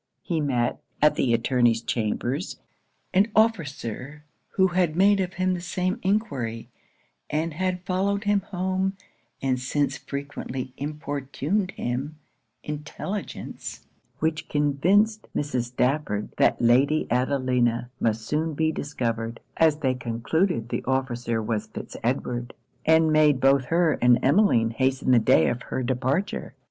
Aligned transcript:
He 0.23 0.41
met, 0.41 0.81
at 0.99 1.13
the 1.13 1.31
attorney's 1.31 1.79
chambers, 1.83 2.59
an 3.13 3.27
officer 3.35 4.23
who 4.53 4.69
had 4.69 4.95
made 4.95 5.19
of 5.19 5.35
him 5.35 5.53
the 5.53 5.61
same 5.61 5.99
enquiry, 6.01 6.69
and 7.29 7.53
had 7.53 7.83
followed 7.83 8.23
him 8.23 8.41
home, 8.41 8.97
and 9.43 9.59
since 9.59 9.97
frequently 9.97 10.73
importuned 10.75 11.69
him 11.69 12.15
intelligence, 12.63 13.85
which 14.17 14.49
convinced 14.49 15.27
Mrs. 15.35 15.65
Stafford 15.65 16.29
that 16.37 16.59
Lady 16.59 17.05
Adelina 17.11 17.91
must 17.99 18.25
soon 18.25 18.55
be 18.55 18.71
discovered, 18.71 19.39
(as 19.57 19.81
they 19.81 19.93
concluded 19.93 20.69
the 20.69 20.83
officer 20.85 21.43
was 21.43 21.67
Fitz 21.67 21.95
Edward,) 22.01 22.55
and 22.87 23.13
made 23.13 23.39
both 23.39 23.65
her 23.65 23.93
and 24.01 24.17
Emmeline 24.23 24.71
hasten 24.71 25.11
the 25.11 25.19
day 25.19 25.47
of 25.47 25.61
her 25.61 25.83
departure. 25.83 26.55